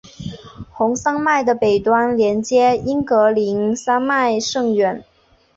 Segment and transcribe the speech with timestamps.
[0.71, 5.05] 红山脉的北端连接英格林山脉甚远。